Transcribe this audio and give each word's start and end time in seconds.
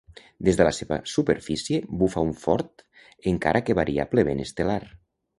Des 0.45 0.55
de 0.59 0.65
la 0.67 0.69
seva 0.75 0.95
superfície 1.15 1.77
bufa 1.99 2.23
un 2.27 2.31
fort 2.45 2.83
encara 3.33 3.61
que 3.67 3.75
variable 3.81 4.25
vent 4.31 4.41
estel·lar. 4.47 4.79